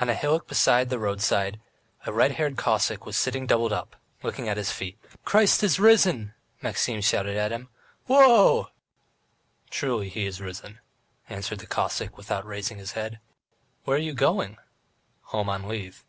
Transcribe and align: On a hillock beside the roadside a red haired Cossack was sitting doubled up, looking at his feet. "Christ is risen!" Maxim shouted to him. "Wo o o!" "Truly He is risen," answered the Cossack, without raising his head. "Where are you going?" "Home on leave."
On 0.00 0.08
a 0.08 0.14
hillock 0.14 0.46
beside 0.46 0.90
the 0.90 0.98
roadside 1.00 1.60
a 2.04 2.12
red 2.12 2.30
haired 2.38 2.56
Cossack 2.56 3.04
was 3.04 3.16
sitting 3.16 3.48
doubled 3.48 3.72
up, 3.72 3.96
looking 4.22 4.48
at 4.48 4.56
his 4.56 4.70
feet. 4.70 4.96
"Christ 5.24 5.60
is 5.64 5.80
risen!" 5.80 6.34
Maxim 6.62 7.00
shouted 7.00 7.34
to 7.34 7.48
him. 7.52 7.68
"Wo 8.06 8.18
o 8.20 8.26
o!" 8.28 8.68
"Truly 9.68 10.08
He 10.08 10.24
is 10.24 10.40
risen," 10.40 10.78
answered 11.28 11.58
the 11.58 11.66
Cossack, 11.66 12.16
without 12.16 12.46
raising 12.46 12.78
his 12.78 12.92
head. 12.92 13.18
"Where 13.82 13.96
are 13.96 14.00
you 14.00 14.14
going?" 14.14 14.56
"Home 15.22 15.48
on 15.48 15.66
leave." 15.66 16.04